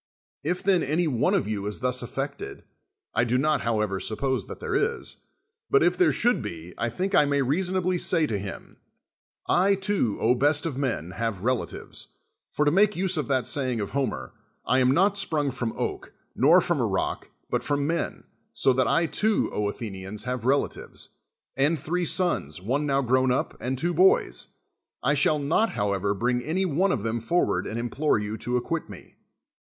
[0.43, 2.63] If then any one of yoa 74 SOCRATES is thus affected—
[3.17, 5.17] I do not, hoAvever, suppose that there is—
[5.69, 8.77] but if there should be, I think I may rcasonablj' say to him:''
[9.67, 12.07] I too, best of men, have relatives;
[12.49, 14.33] for to make use of that saying of Homer,
[14.65, 18.23] I am not sprung from an oak, nor from a rock, but from men,
[18.53, 21.09] so that I too, Athenians, have relatives,
[21.55, 24.47] and three sons, one now grown up, and two boys;
[25.03, 28.35] I shall not, how ever, bring any one of them forward and im ]>lore you
[28.39, 29.17] to acquit me."